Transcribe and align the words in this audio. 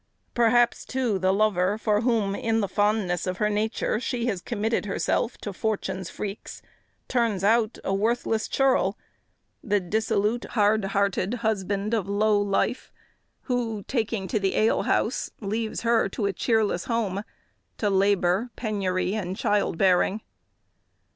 Perhaps, 0.33 0.83
too, 0.83 1.19
the 1.19 1.31
lover, 1.31 1.77
for 1.77 2.01
whom, 2.01 2.33
in 2.33 2.59
the 2.59 2.67
fondness 2.67 3.27
of 3.27 3.37
her 3.37 3.51
nature, 3.51 3.99
she 3.99 4.25
has 4.25 4.41
committed 4.41 4.87
herself 4.87 5.37
to 5.37 5.53
fortune's 5.53 6.09
freaks, 6.09 6.63
turns 7.07 7.43
out 7.43 7.77
a 7.83 7.93
worthless 7.93 8.47
churl, 8.47 8.97
the 9.63 9.79
dissolute, 9.79 10.43
hard 10.53 10.83
hearted 10.85 11.35
husband 11.45 11.93
of 11.93 12.09
low 12.09 12.41
life; 12.41 12.91
who, 13.41 13.83
taking 13.83 14.27
to 14.27 14.39
the 14.39 14.55
alehouse, 14.57 15.29
leaves 15.39 15.81
her 15.81 16.09
to 16.09 16.25
a 16.25 16.33
cheerless 16.33 16.85
home, 16.85 17.23
to 17.77 17.87
labour, 17.87 18.49
penury, 18.55 19.13
and 19.13 19.37
child 19.37 19.77
bearing. 19.77 20.21